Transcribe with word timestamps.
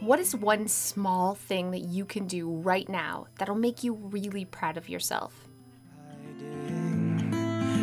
What 0.00 0.20
is 0.20 0.36
one 0.36 0.68
small 0.68 1.34
thing 1.34 1.70
that 1.70 1.80
you 1.80 2.04
can 2.04 2.26
do 2.26 2.50
right 2.50 2.86
now 2.88 3.26
that'll 3.38 3.54
make 3.54 3.82
you 3.82 3.94
really 3.94 4.44
proud 4.44 4.76
of 4.76 4.88
yourself? 4.88 5.48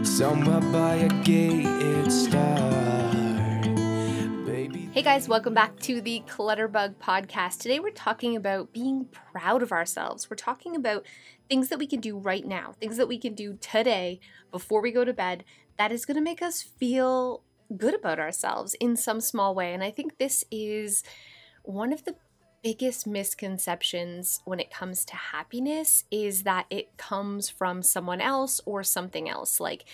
Somewhere 0.04 0.62
by 0.72 1.10
a. 1.26 3.11
Hey 5.02 5.16
guys, 5.16 5.28
welcome 5.28 5.56
back 5.56 5.80
to 5.80 6.00
the 6.00 6.22
Clutterbug 6.28 6.98
podcast. 6.98 7.58
Today 7.58 7.80
we're 7.80 7.90
talking 7.90 8.36
about 8.36 8.72
being 8.72 9.06
proud 9.34 9.64
of 9.64 9.72
ourselves. 9.72 10.30
We're 10.30 10.36
talking 10.36 10.76
about 10.76 11.08
things 11.50 11.70
that 11.70 11.80
we 11.80 11.88
can 11.88 12.00
do 12.00 12.20
right 12.20 12.46
now, 12.46 12.76
things 12.80 12.98
that 12.98 13.08
we 13.08 13.18
can 13.18 13.34
do 13.34 13.58
today 13.60 14.20
before 14.52 14.80
we 14.80 14.92
go 14.92 15.04
to 15.04 15.12
bed 15.12 15.44
that 15.80 15.92
is 15.92 16.06
going 16.06 16.18
to 16.18 16.22
make 16.22 16.44
us 16.44 16.62
feel 16.62 17.42
good 17.76 17.96
about 17.96 18.20
ourselves 18.20 18.76
in 18.76 18.96
some 18.96 19.22
small 19.22 19.56
way. 19.56 19.74
And 19.74 19.84
I 19.84 19.90
think 19.90 20.20
this 20.20 20.44
is 20.52 21.04
one 21.64 21.92
of 21.92 22.06
the 22.06 22.14
biggest 22.62 23.08
misconceptions 23.08 24.42
when 24.46 24.60
it 24.60 24.72
comes 24.72 25.04
to 25.06 25.16
happiness 25.16 26.04
is 26.12 26.44
that 26.44 26.68
it 26.70 26.96
comes 26.98 27.50
from 27.50 27.82
someone 27.82 28.22
else 28.22 28.62
or 28.68 28.84
something 28.84 29.28
else 29.28 29.60
like 29.60 29.86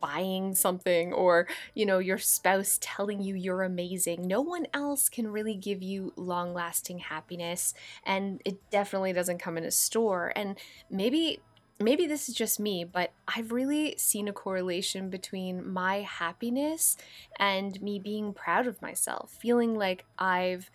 buying 0.00 0.54
something 0.54 1.12
or 1.12 1.46
you 1.74 1.84
know 1.84 1.98
your 1.98 2.18
spouse 2.18 2.78
telling 2.80 3.20
you 3.20 3.34
you're 3.34 3.62
amazing 3.62 4.26
no 4.26 4.40
one 4.40 4.66
else 4.72 5.08
can 5.08 5.28
really 5.28 5.54
give 5.54 5.82
you 5.82 6.12
long 6.16 6.54
lasting 6.54 6.98
happiness 6.98 7.74
and 8.04 8.40
it 8.44 8.58
definitely 8.70 9.12
doesn't 9.12 9.38
come 9.38 9.56
in 9.56 9.64
a 9.64 9.70
store 9.70 10.32
and 10.36 10.58
maybe 10.90 11.40
maybe 11.78 12.06
this 12.06 12.28
is 12.28 12.34
just 12.34 12.58
me, 12.58 12.84
but 12.84 13.12
I've 13.28 13.52
really 13.52 13.94
seen 13.98 14.28
a 14.28 14.32
correlation 14.32 15.10
between 15.10 15.70
my 15.70 16.00
happiness 16.00 16.96
and 17.38 17.80
me 17.82 17.98
being 17.98 18.32
proud 18.32 18.66
of 18.66 18.80
myself, 18.80 19.36
feeling 19.40 19.74
like 19.74 20.04
I've 20.18 20.70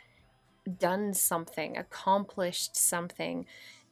done 0.78 1.14
something, 1.14 1.78
accomplished 1.78 2.76
something. 2.76 3.46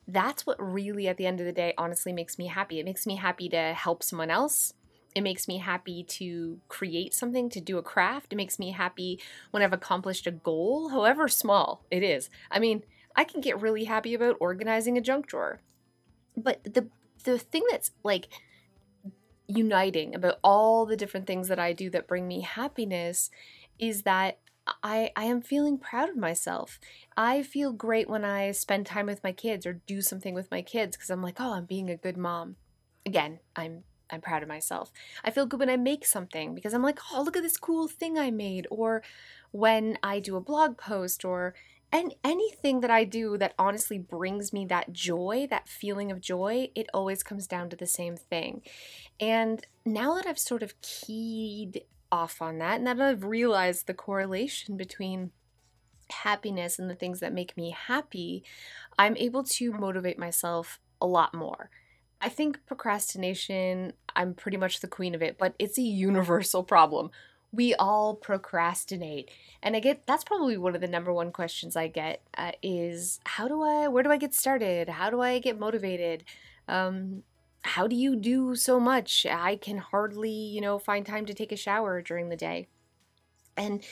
That's 0.07 0.45
what 0.45 0.57
really, 0.59 1.07
at 1.07 1.17
the 1.17 1.25
end 1.25 1.39
of 1.39 1.45
the 1.45 1.51
day, 1.51 1.73
honestly 1.77 2.13
makes 2.13 2.37
me 2.37 2.47
happy. 2.47 2.79
It 2.79 2.85
makes 2.85 3.05
me 3.05 3.15
happy 3.15 3.49
to 3.49 3.73
help 3.73 4.03
someone 4.03 4.31
else. 4.31 4.73
It 5.15 5.21
makes 5.21 5.47
me 5.47 5.57
happy 5.57 6.03
to 6.03 6.59
create 6.67 7.13
something, 7.13 7.49
to 7.49 7.59
do 7.59 7.77
a 7.77 7.83
craft. 7.83 8.31
It 8.31 8.35
makes 8.35 8.59
me 8.59 8.71
happy 8.71 9.19
when 9.51 9.63
I've 9.63 9.73
accomplished 9.73 10.27
a 10.27 10.31
goal, 10.31 10.89
however 10.89 11.27
small 11.27 11.83
it 11.89 12.03
is. 12.03 12.29
I 12.51 12.59
mean, 12.59 12.83
I 13.15 13.23
can 13.23 13.41
get 13.41 13.59
really 13.59 13.85
happy 13.85 14.13
about 14.13 14.37
organizing 14.39 14.97
a 14.97 15.01
junk 15.01 15.27
drawer. 15.27 15.61
But 16.37 16.63
the 16.63 16.87
the 17.25 17.37
thing 17.37 17.63
that's 17.69 17.91
like 18.03 18.27
uniting 19.47 20.13
about 20.15 20.35
all 20.43 20.85
the 20.85 20.95
different 20.95 21.27
things 21.27 21.47
that 21.47 21.59
I 21.59 21.73
do 21.73 21.89
that 21.89 22.07
bring 22.07 22.27
me 22.27 22.41
happiness 22.41 23.29
is 23.79 24.03
that 24.03 24.39
I, 24.83 25.11
I 25.15 25.25
am 25.25 25.41
feeling 25.41 25.77
proud 25.79 26.09
of 26.09 26.17
myself. 26.17 26.79
I 27.17 27.41
feel 27.41 27.73
great 27.73 28.09
when 28.09 28.23
I 28.23 28.51
spend 28.51 28.85
time 28.85 29.07
with 29.07 29.23
my 29.23 29.31
kids 29.31 29.65
or 29.65 29.81
do 29.87 30.01
something 30.01 30.35
with 30.35 30.51
my 30.51 30.61
kids 30.61 30.95
because 30.95 31.09
I'm 31.09 31.23
like, 31.23 31.37
oh, 31.39 31.53
I'm 31.53 31.65
being 31.65 31.89
a 31.89 31.97
good 31.97 32.17
mom. 32.17 32.55
Again, 33.05 33.39
I'm 33.55 33.83
I'm 34.11 34.21
proud 34.21 34.43
of 34.43 34.49
myself. 34.49 34.91
I 35.23 35.31
feel 35.31 35.45
good 35.45 35.59
when 35.59 35.69
I 35.69 35.77
make 35.77 36.05
something 36.05 36.55
because 36.55 36.73
I'm 36.73 36.83
like, 36.83 36.99
oh, 37.11 37.21
look 37.21 37.37
at 37.37 37.43
this 37.43 37.57
cool 37.57 37.87
thing 37.87 38.17
I 38.17 38.31
made. 38.31 38.67
Or 38.69 39.03
when 39.51 39.97
I 40.03 40.19
do 40.19 40.35
a 40.35 40.41
blog 40.41 40.77
post 40.77 41.23
or 41.23 41.53
and 41.91 42.13
anything 42.23 42.81
that 42.81 42.91
I 42.91 43.03
do 43.03 43.35
that 43.39 43.55
honestly 43.57 43.97
brings 43.97 44.53
me 44.53 44.63
that 44.67 44.93
joy, 44.93 45.47
that 45.49 45.67
feeling 45.67 46.11
of 46.11 46.21
joy, 46.21 46.69
it 46.75 46.87
always 46.93 47.23
comes 47.23 47.47
down 47.47 47.69
to 47.71 47.75
the 47.75 47.87
same 47.87 48.15
thing. 48.15 48.61
And 49.19 49.65
now 49.85 50.13
that 50.13 50.27
I've 50.27 50.37
sort 50.37 50.61
of 50.61 50.79
keyed 50.81 51.81
off 52.11 52.41
on 52.41 52.57
that. 52.59 52.77
And 52.77 52.87
that 52.87 53.01
I've 53.01 53.23
realized 53.23 53.87
the 53.87 53.93
correlation 53.93 54.77
between 54.77 55.31
happiness 56.09 56.79
and 56.79 56.89
the 56.89 56.95
things 56.95 57.19
that 57.19 57.33
make 57.33 57.55
me 57.55 57.71
happy, 57.71 58.43
I'm 58.97 59.15
able 59.17 59.43
to 59.43 59.71
motivate 59.71 60.17
myself 60.17 60.79
a 61.01 61.05
lot 61.05 61.33
more. 61.33 61.69
I 62.21 62.29
think 62.29 62.65
procrastination, 62.65 63.93
I'm 64.15 64.33
pretty 64.33 64.57
much 64.57 64.81
the 64.81 64.87
queen 64.87 65.15
of 65.15 65.21
it, 65.21 65.37
but 65.37 65.53
it's 65.57 65.77
a 65.77 65.81
universal 65.83 66.63
problem. 66.63 67.11
We 67.51 67.73
all 67.75 68.15
procrastinate. 68.15 69.31
And 69.63 69.75
I 69.75 69.79
get 69.79 70.05
that's 70.05 70.23
probably 70.23 70.57
one 70.57 70.75
of 70.75 70.81
the 70.81 70.87
number 70.87 71.11
one 71.11 71.31
questions 71.31 71.75
I 71.75 71.87
get 71.87 72.21
uh, 72.37 72.51
is 72.61 73.19
how 73.25 73.47
do 73.47 73.63
I, 73.63 73.87
where 73.87 74.03
do 74.03 74.11
I 74.11 74.17
get 74.17 74.35
started? 74.35 74.89
How 74.89 75.09
do 75.09 75.21
I 75.21 75.39
get 75.39 75.57
motivated? 75.57 76.23
Um, 76.67 77.23
how 77.61 77.87
do 77.87 77.95
you 77.95 78.15
do 78.15 78.55
so 78.55 78.79
much? 78.79 79.25
I 79.25 79.55
can 79.55 79.77
hardly, 79.77 80.31
you 80.31 80.61
know, 80.61 80.77
find 80.77 81.05
time 81.05 81.25
to 81.25 81.33
take 81.33 81.51
a 81.51 81.57
shower 81.57 82.01
during 82.01 82.29
the 82.29 82.35
day. 82.35 82.67
And 83.57 83.83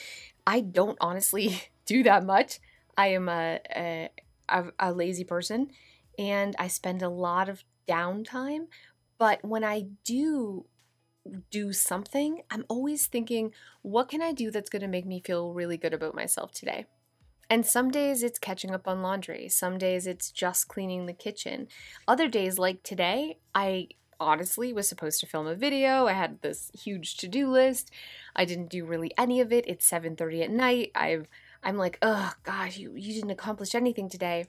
I 0.46 0.62
don't 0.62 0.98
honestly 1.02 1.64
do 1.86 2.04
that 2.04 2.26
much. 2.26 2.59
I 2.98 3.08
am 3.08 3.30
a, 3.30 3.59
a, 4.50 4.64
a 4.80 4.92
lazy 4.92 5.24
person 5.24 5.72
and 6.18 6.56
I 6.58 6.68
spend 6.68 7.02
a 7.02 7.09
lot 7.09 7.50
of 7.50 7.64
downtime. 7.88 8.68
But 9.18 9.44
when 9.44 9.64
I 9.64 9.88
do 10.03 10.66
do 11.50 11.74
something, 11.74 12.42
I'm 12.50 12.66
always 12.70 13.08
thinking, 13.08 13.53
what 13.81 14.09
can 14.09 14.22
I 14.22 14.31
do 14.31 14.52
that's 14.52 14.70
going 14.70 14.81
to 14.81 14.88
make 14.88 15.06
me 15.06 15.22
feel 15.24 15.53
really 15.53 15.78
good 15.78 15.94
about 15.94 16.16
myself 16.16 16.52
today? 16.52 16.86
And 17.50 17.66
some 17.66 17.90
days 17.90 18.24
it's 18.24 18.40
catching 18.40 18.72
up 18.72 18.88
on 18.88 19.02
laundry. 19.02 19.47
Some 19.50 19.78
days 19.78 20.06
it's 20.06 20.31
just 20.31 20.68
cleaning 20.68 21.06
the 21.06 21.14
kitchen. 21.14 21.68
Other 22.08 22.28
days, 22.28 22.59
like 22.59 22.84
today, 22.84 23.38
I 23.56 23.90
honestly 24.20 24.74
was 24.74 24.88
supposed 24.90 25.20
to 25.22 25.28
film 25.28 25.47
a 25.47 25.56
video. 25.56 26.08
I 26.08 26.14
had 26.14 26.42
this 26.42 26.72
huge 26.74 27.18
to-do 27.18 27.50
list. 27.50 27.92
I 28.36 28.46
didn't 28.46 28.70
do 28.70 28.86
really 28.86 29.14
any 29.18 29.40
of 29.40 29.53
it. 29.53 29.66
It's 29.68 29.90
7:30 29.90 30.44
at 30.44 30.52
night. 30.52 30.92
I've 30.94 31.28
I'm 31.64 31.78
like, 31.78 31.97
"Oh 32.02 32.34
gosh, 32.44 32.78
you 32.78 32.94
you 32.96 33.14
didn't 33.14 33.31
accomplish 33.31 33.76
anything 33.76 34.09
today." 34.09 34.47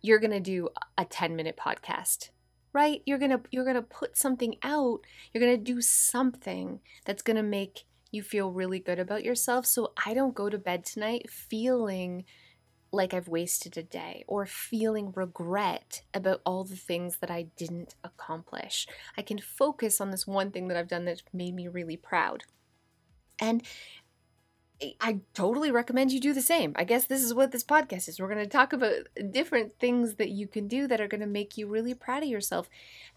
You're 0.00 0.20
going 0.20 0.30
to 0.30 0.38
do 0.38 0.68
a 0.96 1.04
10-minute 1.04 1.56
podcast. 1.56 2.30
Right? 2.72 3.02
You're 3.06 3.18
going 3.18 3.30
to 3.30 3.40
you're 3.50 3.64
going 3.64 3.76
to 3.76 3.82
put 3.82 4.16
something 4.16 4.56
out. 4.62 5.00
You're 5.32 5.42
going 5.42 5.56
to 5.56 5.72
do 5.72 5.80
something 5.80 6.80
that's 7.04 7.22
going 7.22 7.36
to 7.36 7.42
make 7.42 7.84
you 8.10 8.22
feel 8.22 8.52
really 8.52 8.78
good 8.78 8.98
about 8.98 9.24
yourself. 9.24 9.66
So 9.66 9.92
I 10.06 10.14
don't 10.14 10.34
go 10.34 10.48
to 10.48 10.58
bed 10.58 10.84
tonight 10.84 11.30
feeling 11.30 12.24
like 12.90 13.12
I've 13.12 13.28
wasted 13.28 13.76
a 13.76 13.82
day 13.82 14.24
or 14.26 14.46
feeling 14.46 15.12
regret 15.14 16.02
about 16.14 16.40
all 16.46 16.64
the 16.64 16.76
things 16.76 17.18
that 17.18 17.30
I 17.30 17.48
didn't 17.56 17.94
accomplish. 18.02 18.86
I 19.16 19.22
can 19.22 19.38
focus 19.38 20.00
on 20.00 20.10
this 20.10 20.26
one 20.26 20.50
thing 20.50 20.68
that 20.68 20.76
I've 20.76 20.88
done 20.88 21.04
that 21.04 21.22
made 21.32 21.54
me 21.54 21.68
really 21.68 21.96
proud. 21.96 22.44
And 23.38 23.62
I 25.00 25.20
totally 25.34 25.72
recommend 25.72 26.12
you 26.12 26.20
do 26.20 26.32
the 26.32 26.40
same. 26.40 26.72
I 26.76 26.84
guess 26.84 27.04
this 27.04 27.22
is 27.22 27.34
what 27.34 27.50
this 27.50 27.64
podcast 27.64 28.08
is. 28.08 28.20
We're 28.20 28.32
going 28.32 28.44
to 28.44 28.46
talk 28.46 28.72
about 28.72 29.08
different 29.32 29.78
things 29.80 30.14
that 30.16 30.30
you 30.30 30.46
can 30.46 30.68
do 30.68 30.86
that 30.86 31.00
are 31.00 31.08
going 31.08 31.20
to 31.20 31.26
make 31.26 31.56
you 31.56 31.66
really 31.66 31.94
proud 31.94 32.22
of 32.22 32.28
yourself. 32.28 32.68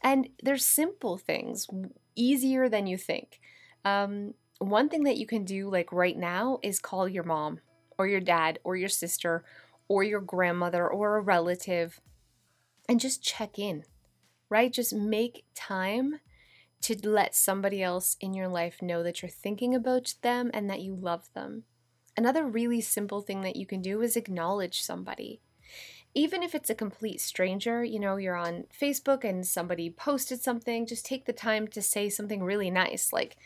And 0.01 0.29
they're 0.41 0.57
simple 0.57 1.17
things, 1.17 1.67
easier 2.15 2.67
than 2.67 2.87
you 2.87 2.97
think. 2.97 3.39
Um, 3.85 4.33
one 4.57 4.89
thing 4.89 5.03
that 5.03 5.17
you 5.17 5.27
can 5.27 5.43
do 5.43 5.69
like 5.69 5.91
right 5.91 6.17
now 6.17 6.59
is 6.63 6.79
call 6.79 7.07
your 7.07 7.23
mom 7.23 7.59
or 7.97 8.07
your 8.07 8.19
dad 8.19 8.59
or 8.63 8.75
your 8.75 8.89
sister 8.89 9.43
or 9.87 10.03
your 10.03 10.21
grandmother 10.21 10.87
or 10.87 11.17
a 11.17 11.21
relative 11.21 11.99
and 12.89 12.99
just 12.99 13.23
check 13.23 13.59
in, 13.59 13.83
right? 14.49 14.73
Just 14.73 14.93
make 14.93 15.45
time 15.53 16.19
to 16.81 17.07
let 17.07 17.35
somebody 17.35 17.83
else 17.83 18.17
in 18.19 18.33
your 18.33 18.47
life 18.47 18.81
know 18.81 19.03
that 19.03 19.21
you're 19.21 19.29
thinking 19.29 19.75
about 19.75 20.15
them 20.21 20.49
and 20.53 20.69
that 20.69 20.81
you 20.81 20.95
love 20.95 21.29
them. 21.33 21.63
Another 22.17 22.45
really 22.45 22.81
simple 22.81 23.21
thing 23.21 23.41
that 23.41 23.55
you 23.55 23.65
can 23.65 23.81
do 23.81 24.01
is 24.01 24.15
acknowledge 24.15 24.81
somebody. 24.81 25.41
Even 26.13 26.43
if 26.43 26.53
it's 26.53 26.69
a 26.69 26.75
complete 26.75 27.21
stranger, 27.21 27.83
you 27.83 27.99
know, 27.99 28.17
you're 28.17 28.35
on 28.35 28.65
Facebook 28.77 29.23
and 29.23 29.47
somebody 29.47 29.89
posted 29.89 30.41
something, 30.41 30.85
just 30.85 31.05
take 31.05 31.25
the 31.25 31.33
time 31.33 31.67
to 31.69 31.81
say 31.81 32.09
something 32.09 32.43
really 32.43 32.69
nice 32.69 33.13
like, 33.13 33.37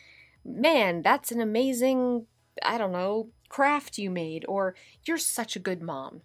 man, 0.43 1.01
that's 1.03 1.31
an 1.31 1.41
amazing, 1.41 2.25
I 2.63 2.77
don't 2.77 2.91
know, 2.91 3.29
craft 3.49 3.97
you 3.97 4.09
made, 4.09 4.45
or 4.47 4.75
you're 5.03 5.17
such 5.17 5.55
a 5.55 5.59
good 5.59 5.81
mom. 5.81 6.21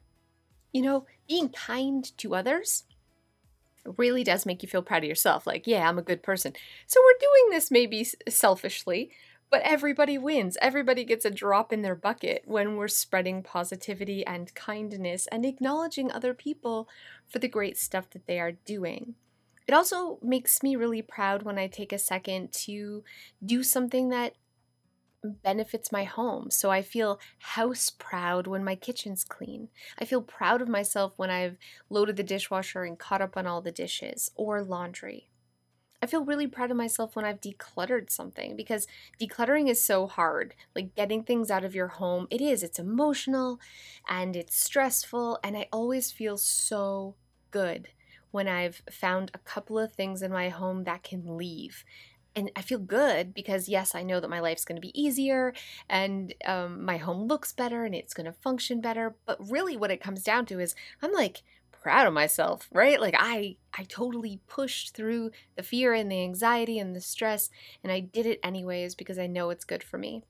You 0.72 0.82
know, 0.82 1.06
being 1.28 1.50
kind 1.50 2.10
to 2.18 2.34
others 2.34 2.84
really 3.98 4.24
does 4.24 4.46
make 4.46 4.62
you 4.62 4.68
feel 4.68 4.82
proud 4.82 5.02
of 5.02 5.08
yourself. 5.08 5.46
Like, 5.46 5.66
yeah, 5.66 5.88
I'm 5.88 5.98
a 5.98 6.02
good 6.02 6.22
person. 6.22 6.52
So 6.86 7.00
we're 7.00 7.18
doing 7.20 7.50
this 7.50 7.70
maybe 7.70 8.06
selfishly, 8.28 9.10
but 9.50 9.62
everybody 9.62 10.18
wins. 10.18 10.56
Everybody 10.60 11.04
gets 11.04 11.24
a 11.24 11.30
drop 11.30 11.72
in 11.72 11.82
their 11.82 11.94
bucket 11.94 12.42
when 12.44 12.76
we're 12.76 12.88
spreading 12.88 13.42
positivity 13.42 14.24
and 14.26 14.54
kindness 14.54 15.26
and 15.32 15.44
acknowledging 15.44 16.10
other 16.10 16.34
people 16.34 16.88
for 17.28 17.38
the 17.38 17.48
great 17.48 17.78
stuff 17.78 18.10
that 18.10 18.26
they 18.26 18.38
are 18.38 18.52
doing. 18.52 19.14
It 19.66 19.74
also 19.74 20.18
makes 20.20 20.62
me 20.62 20.74
really 20.74 21.02
proud 21.02 21.42
when 21.44 21.58
I 21.58 21.68
take 21.68 21.92
a 21.92 21.98
second 21.98 22.52
to 22.64 23.04
do 23.44 23.62
something 23.62 24.08
that 24.08 24.34
benefits 25.24 25.92
my 25.92 26.04
home. 26.04 26.50
So 26.50 26.70
I 26.70 26.82
feel 26.82 27.20
house 27.38 27.90
proud 27.90 28.46
when 28.46 28.64
my 28.64 28.74
kitchen's 28.74 29.24
clean. 29.24 29.68
I 29.98 30.04
feel 30.04 30.22
proud 30.22 30.62
of 30.62 30.68
myself 30.68 31.12
when 31.16 31.30
I've 31.30 31.56
loaded 31.88 32.16
the 32.16 32.22
dishwasher 32.22 32.84
and 32.84 32.98
caught 32.98 33.22
up 33.22 33.36
on 33.36 33.46
all 33.46 33.60
the 33.60 33.72
dishes 33.72 34.30
or 34.34 34.62
laundry. 34.62 35.28
I 36.02 36.06
feel 36.06 36.24
really 36.24 36.46
proud 36.46 36.70
of 36.70 36.78
myself 36.78 37.14
when 37.14 37.26
I've 37.26 37.42
decluttered 37.42 38.10
something 38.10 38.56
because 38.56 38.86
decluttering 39.20 39.68
is 39.68 39.82
so 39.82 40.06
hard. 40.06 40.54
Like 40.74 40.94
getting 40.94 41.22
things 41.22 41.50
out 41.50 41.64
of 41.64 41.74
your 41.74 41.88
home, 41.88 42.26
it 42.30 42.40
is. 42.40 42.62
It's 42.62 42.78
emotional 42.78 43.60
and 44.08 44.34
it's 44.34 44.58
stressful. 44.58 45.38
And 45.44 45.58
I 45.58 45.68
always 45.70 46.10
feel 46.10 46.38
so 46.38 47.16
good 47.50 47.88
when 48.30 48.48
I've 48.48 48.80
found 48.90 49.30
a 49.34 49.38
couple 49.38 49.78
of 49.78 49.92
things 49.92 50.22
in 50.22 50.32
my 50.32 50.48
home 50.48 50.84
that 50.84 51.02
can 51.02 51.36
leave. 51.36 51.84
And 52.36 52.50
I 52.54 52.62
feel 52.62 52.78
good 52.78 53.34
because, 53.34 53.68
yes, 53.68 53.94
I 53.94 54.04
know 54.04 54.20
that 54.20 54.30
my 54.30 54.40
life's 54.40 54.64
going 54.64 54.76
to 54.76 54.86
be 54.86 55.00
easier 55.00 55.52
and 55.88 56.32
um, 56.44 56.84
my 56.84 56.96
home 56.96 57.26
looks 57.26 57.52
better 57.52 57.84
and 57.84 57.94
it's 57.94 58.14
going 58.14 58.26
to 58.26 58.32
function 58.32 58.80
better. 58.80 59.16
But 59.26 59.38
really, 59.50 59.76
what 59.76 59.90
it 59.90 60.00
comes 60.00 60.22
down 60.22 60.46
to 60.46 60.60
is 60.60 60.76
I'm 61.02 61.12
like 61.12 61.42
proud 61.82 62.06
of 62.06 62.12
myself, 62.12 62.68
right? 62.72 63.00
Like 63.00 63.14
I 63.18 63.56
I 63.76 63.84
totally 63.84 64.40
pushed 64.46 64.94
through 64.94 65.30
the 65.56 65.62
fear 65.62 65.94
and 65.94 66.10
the 66.10 66.22
anxiety 66.22 66.78
and 66.78 66.94
the 66.94 67.00
stress 67.00 67.50
and 67.82 67.92
I 67.92 68.00
did 68.00 68.26
it 68.26 68.40
anyways 68.42 68.94
because 68.94 69.18
I 69.18 69.26
know 69.26 69.50
it's 69.50 69.64
good 69.64 69.82
for 69.82 69.98
me. 69.98 70.22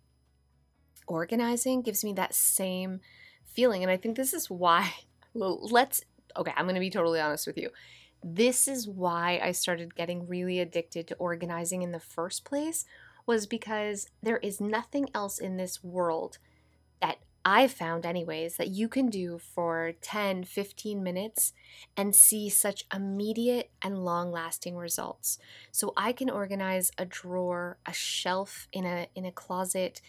Organizing 1.06 1.82
gives 1.82 2.04
me 2.04 2.12
that 2.14 2.34
same 2.34 3.00
feeling 3.44 3.82
and 3.82 3.90
I 3.90 3.96
think 3.96 4.16
this 4.16 4.32
is 4.32 4.48
why 4.48 4.92
well, 5.34 5.58
let's 5.62 6.02
okay, 6.36 6.52
I'm 6.56 6.66
going 6.66 6.74
to 6.74 6.80
be 6.80 6.90
totally 6.90 7.20
honest 7.20 7.46
with 7.46 7.58
you. 7.58 7.70
This 8.22 8.68
is 8.68 8.88
why 8.88 9.40
I 9.42 9.52
started 9.52 9.94
getting 9.94 10.28
really 10.28 10.60
addicted 10.60 11.06
to 11.08 11.16
organizing 11.16 11.82
in 11.82 11.92
the 11.92 12.00
first 12.00 12.44
place 12.44 12.84
was 13.26 13.46
because 13.46 14.08
there 14.22 14.38
is 14.38 14.60
nothing 14.60 15.08
else 15.14 15.38
in 15.38 15.56
this 15.56 15.82
world 15.82 16.38
that 17.00 17.18
I've 17.44 17.72
found, 17.72 18.04
anyways, 18.04 18.56
that 18.56 18.68
you 18.68 18.86
can 18.88 19.08
do 19.08 19.38
for 19.38 19.92
10, 20.02 20.44
15 20.44 21.02
minutes 21.02 21.54
and 21.96 22.14
see 22.14 22.50
such 22.50 22.84
immediate 22.94 23.70
and 23.80 24.04
long 24.04 24.30
lasting 24.30 24.76
results. 24.76 25.38
So 25.72 25.94
I 25.96 26.12
can 26.12 26.28
organize 26.28 26.92
a 26.98 27.06
drawer, 27.06 27.78
a 27.86 27.94
shelf 27.94 28.68
in 28.72 28.84
a, 28.84 29.08
in 29.14 29.24
a 29.24 29.32
closet, 29.32 30.02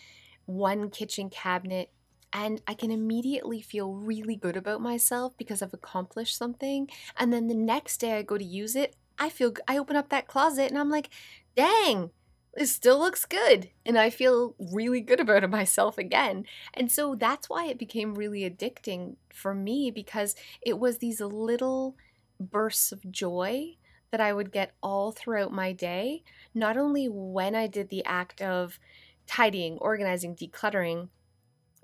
one 0.45 0.89
kitchen 0.89 1.29
cabinet, 1.29 1.91
and 2.33 2.61
I 2.67 2.73
can 2.73 2.91
immediately 2.91 3.61
feel 3.61 3.93
really 3.93 4.35
good 4.35 4.55
about 4.55 4.81
myself 4.81 5.37
because 5.37 5.61
I've 5.61 5.73
accomplished 5.73 6.37
something. 6.37 6.89
And 7.17 7.31
then 7.33 7.47
the 7.47 7.55
next 7.55 7.97
day 7.97 8.13
I 8.17 8.21
go 8.21 8.37
to 8.37 8.43
use 8.43 8.75
it, 8.75 8.95
I 9.19 9.29
feel, 9.29 9.53
I 9.67 9.77
open 9.77 9.95
up 9.95 10.09
that 10.09 10.27
closet 10.27 10.69
and 10.69 10.79
I'm 10.79 10.89
like, 10.89 11.09
dang, 11.55 12.11
it 12.55 12.67
still 12.67 12.99
looks 12.99 13.25
good. 13.25 13.69
And 13.85 13.97
i 13.97 14.09
feel 14.09 14.55
really 14.59 15.01
good 15.01 15.19
about 15.19 15.49
myself 15.49 15.97
again. 15.97 16.45
And 16.73 16.91
so 16.91 17.15
that's 17.15 17.49
why 17.49 17.65
it 17.65 17.77
became 17.77 18.15
really 18.15 18.49
addicting 18.49 19.15
for 19.33 19.53
me 19.53 19.91
because 19.91 20.35
it 20.61 20.79
was 20.79 20.97
these 20.97 21.21
little 21.21 21.95
bursts 22.39 22.91
of 22.91 23.11
joy 23.11 23.75
that 24.09 24.19
i 24.19 24.33
would 24.33 24.51
get 24.51 24.73
all 24.81 25.11
throughout 25.11 25.53
my 25.53 25.71
day. 25.71 26.23
Not 26.53 26.77
only 26.77 27.07
when 27.07 27.55
i 27.55 27.67
did 27.67 27.89
the 27.89 28.03
act 28.05 28.41
of 28.41 28.79
tidying 29.27 29.77
organizing 29.77 30.35
decluttering 30.35 31.09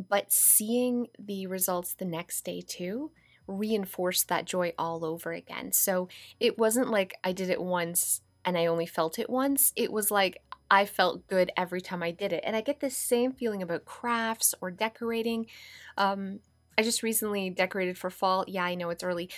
but 0.09 0.31
seeing 0.31 1.07
the 1.17 1.47
results 1.47 1.93
the 1.93 2.05
next 2.05 2.43
day 2.43 2.61
too 2.61 3.11
reinforced 3.47 4.27
that 4.27 4.45
joy 4.45 4.73
all 4.77 5.05
over 5.05 5.31
again 5.31 5.71
so 5.71 6.09
it 6.39 6.57
wasn't 6.57 6.89
like 6.89 7.15
i 7.23 7.31
did 7.31 7.49
it 7.49 7.61
once 7.61 8.21
and 8.47 8.57
I 8.57 8.67
only 8.67 8.85
felt 8.85 9.19
it 9.19 9.29
once. 9.29 9.73
It 9.75 9.91
was 9.91 10.09
like 10.09 10.41
I 10.71 10.85
felt 10.85 11.27
good 11.27 11.51
every 11.57 11.81
time 11.81 12.01
I 12.01 12.11
did 12.11 12.31
it. 12.31 12.43
And 12.45 12.55
I 12.55 12.61
get 12.61 12.79
the 12.79 12.89
same 12.89 13.33
feeling 13.33 13.61
about 13.61 13.83
crafts 13.83 14.55
or 14.61 14.71
decorating. 14.71 15.47
Um, 15.97 16.39
I 16.77 16.83
just 16.83 17.03
recently 17.03 17.49
decorated 17.49 17.97
for 17.97 18.09
fall. 18.09 18.45
Yeah, 18.47 18.63
I 18.63 18.75
know 18.75 18.89
it's 18.89 19.03
early. 19.03 19.29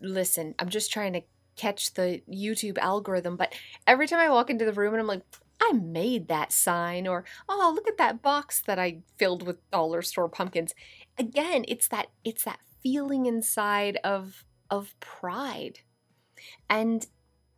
Listen, 0.00 0.56
I'm 0.58 0.68
just 0.68 0.92
trying 0.92 1.12
to 1.12 1.22
catch 1.54 1.94
the 1.94 2.22
YouTube 2.28 2.76
algorithm, 2.78 3.36
but 3.36 3.54
every 3.86 4.08
time 4.08 4.18
I 4.18 4.30
walk 4.30 4.50
into 4.50 4.64
the 4.64 4.72
room 4.72 4.94
and 4.94 5.00
I'm 5.00 5.06
like, 5.06 5.22
I 5.60 5.72
made 5.72 6.28
that 6.28 6.52
sign, 6.52 7.06
or 7.06 7.24
oh, 7.48 7.72
look 7.74 7.88
at 7.88 7.98
that 7.98 8.22
box 8.22 8.62
that 8.66 8.78
I 8.78 9.02
filled 9.18 9.46
with 9.46 9.70
dollar 9.70 10.02
store 10.02 10.28
pumpkins. 10.28 10.74
Again, 11.18 11.64
it's 11.68 11.88
that 11.88 12.08
it's 12.24 12.44
that 12.44 12.60
feeling 12.82 13.26
inside 13.26 13.98
of 14.04 14.44
of 14.70 14.98
pride. 15.00 15.80
And 16.68 17.06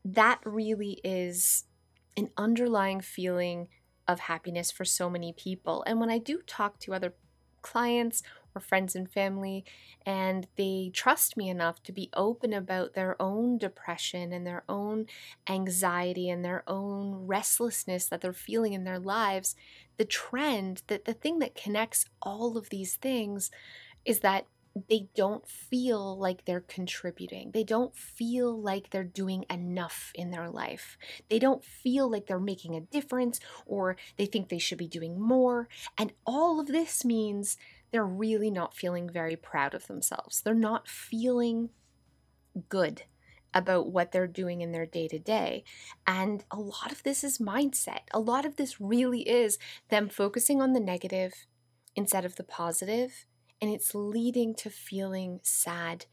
that 0.05 0.41
really 0.45 1.01
is 1.05 1.65
an 2.17 2.31
underlying 2.37 3.01
feeling 3.01 3.69
of 4.09 4.21
happiness 4.21 4.71
for 4.71 4.85
so 4.85 5.09
many 5.09 5.33
people. 5.33 5.85
And 5.87 6.01
when 6.01 6.11
I 6.11 6.19
do 6.19 6.41
talk 6.47 6.81
to 6.81 6.95
other 6.95 7.15
clients 7.63 8.23
or 8.55 8.61
friends 8.61 8.95
and 8.95 9.11
family, 9.11 9.65
and 10.05 10.47
they 10.57 10.91
trust 10.93 11.37
me 11.37 11.49
enough 11.49 11.83
to 11.85 11.93
be 11.93 12.11
open 12.15 12.53
about 12.53 12.95
their 12.95 13.21
own 13.21 13.59
depression 13.59 14.33
and 14.33 14.47
their 14.47 14.65
own 14.69 15.07
anxiety 15.49 16.29
and 16.29 16.45
their 16.45 16.63
own 16.67 17.27
restlessness 17.27 18.07
that 18.07 18.21
they're 18.21 18.33
feeling 18.33 18.73
in 18.73 18.85
their 18.85 18.99
lives, 18.99 19.55
the 19.97 20.05
trend 20.05 20.83
that 20.89 21.05
the 21.05 21.15
thing 21.15 21.39
that 21.39 21.55
connects 21.55 22.07
all 22.21 22.57
of 22.57 22.71
these 22.71 22.95
things 22.97 23.51
is 24.05 24.21
that 24.21 24.47
they 24.89 25.09
don't 25.15 25.47
feel 25.47 26.19
like 26.19 26.45
they're 26.45 26.61
contributing. 26.61 27.51
They 27.53 27.65
don't 27.65 27.95
feel 27.95 28.59
like 28.59 28.91
they're 28.91 29.05
doing 29.05 29.45
enough 29.51 30.13
in 30.15 30.31
their 30.31 30.49
life. 30.49 30.97
They 31.29 31.39
don't 31.39 31.65
feel 31.65 32.11
like 32.11 32.27
they're 32.27 32.41
making 32.41 32.75
a 32.75 32.81
difference 32.81 33.39
or 33.67 33.97
they 34.17 34.27
think 34.27 34.49
they 34.49 34.59
should 34.59 34.79
be 34.79 34.89
doing 34.89 35.21
more. 35.21 35.69
And 35.99 36.13
all 36.25 36.59
of 36.61 36.69
this 36.69 37.05
means 37.05 37.57
they're 37.93 38.05
really 38.05 38.51
not 38.51 38.75
feeling 38.75 39.09
very 39.09 39.37
proud 39.37 39.75
of 39.75 39.87
themselves. 39.87 40.41
They're 40.41 40.55
not 40.55 40.89
feeling 40.89 41.71
good 42.69 43.03
about 43.55 43.91
what 43.91 44.13
they're 44.13 44.27
doing 44.27 44.63
in 44.63 44.73
their 44.73 44.87
day 44.87 45.07
to 45.09 45.19
day. 45.19 45.63
And 46.07 46.45
a 46.51 46.59
lot 46.59 46.91
of 46.91 47.03
this 47.03 47.23
is 47.23 47.39
mindset. 47.39 48.01
A 48.13 48.19
lot 48.19 48.47
of 48.47 48.57
this 48.57 48.81
really 48.81 49.29
is 49.29 49.59
them 49.91 50.09
focusing 50.09 50.63
on 50.63 50.73
the 50.73 50.81
negative 50.81 51.35
instead 51.95 52.25
of 52.25 52.37
the 52.37 52.45
positive 52.45 53.27
and 53.61 53.71
it's 53.71 53.95
leading 53.95 54.55
to 54.57 54.71
feeling 54.71 55.39
sad 55.45 56.07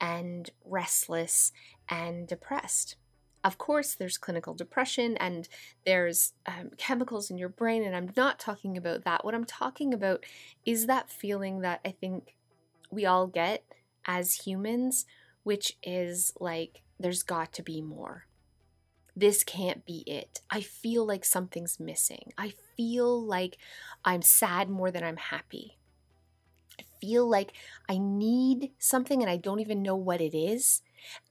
and 0.00 0.50
restless 0.64 1.52
and 1.88 2.26
depressed. 2.26 2.96
Of 3.44 3.58
course, 3.58 3.94
there's 3.94 4.16
clinical 4.16 4.54
depression 4.54 5.18
and 5.18 5.46
there's 5.84 6.32
um, 6.46 6.70
chemicals 6.78 7.30
in 7.30 7.36
your 7.36 7.50
brain, 7.50 7.84
and 7.84 7.94
I'm 7.94 8.10
not 8.16 8.38
talking 8.38 8.76
about 8.78 9.04
that. 9.04 9.24
What 9.24 9.34
I'm 9.34 9.44
talking 9.44 9.92
about 9.92 10.24
is 10.64 10.86
that 10.86 11.10
feeling 11.10 11.60
that 11.60 11.80
I 11.84 11.90
think 11.90 12.36
we 12.90 13.04
all 13.04 13.26
get 13.26 13.62
as 14.06 14.32
humans, 14.46 15.04
which 15.42 15.76
is 15.82 16.32
like, 16.40 16.82
there's 16.98 17.22
got 17.22 17.52
to 17.52 17.62
be 17.62 17.82
more. 17.82 18.26
This 19.14 19.44
can't 19.44 19.84
be 19.84 20.04
it. 20.06 20.40
I 20.50 20.62
feel 20.62 21.06
like 21.06 21.24
something's 21.24 21.78
missing. 21.78 22.32
I 22.38 22.54
feel 22.76 23.22
like 23.22 23.58
I'm 24.04 24.22
sad 24.22 24.70
more 24.70 24.90
than 24.90 25.04
I'm 25.04 25.18
happy 25.18 25.78
I 26.78 26.84
feel 27.00 27.28
like 27.28 27.52
I 27.88 27.98
need 27.98 28.72
something 28.78 29.22
and 29.22 29.30
I 29.30 29.36
don't 29.36 29.60
even 29.60 29.82
know 29.82 29.96
what 29.96 30.20
it 30.20 30.36
is. 30.36 30.82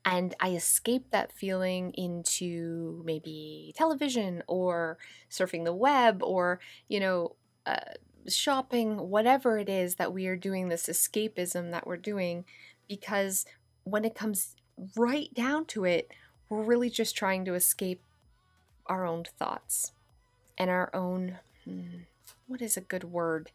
And 0.06 0.36
I 0.40 0.50
escape 0.50 1.12
that 1.12 1.32
feeling 1.32 1.94
into 1.94 3.02
maybe 3.06 3.74
television 3.78 4.44
or 4.48 4.98
surfing 5.32 5.64
the 5.64 5.74
web 5.74 6.22
or, 6.22 6.60
you 6.90 7.00
know, 7.00 7.36
uh, 7.66 7.94
shopping, 8.28 9.10
whatever 9.10 9.58
it 9.58 9.70
is 9.70 9.96
that 9.96 10.14
we 10.14 10.28
are 10.28 10.36
doing, 10.36 10.68
this 10.68 10.88
escapism 10.88 11.72
that 11.72 11.88
we're 11.88 11.98
doing, 11.98 12.46
because 12.88 13.46
when 13.86 14.04
it 14.04 14.16
comes 14.16 14.56
right 14.98 15.34
down 15.34 15.66
to 15.66 15.86
it, 15.86 16.12
we're 16.50 16.64
really 16.64 16.90
just 16.90 17.16
trying 17.16 17.46
to 17.46 17.54
escape 17.54 18.02
our 18.88 19.06
own 19.06 19.24
thoughts 19.38 19.94
and 20.58 20.70
our 20.70 20.94
own, 20.94 21.40
hmm, 21.64 22.04
what 22.48 22.62
is 22.62 22.76
a 22.78 22.82
good 22.82 23.06
word? 23.06 23.52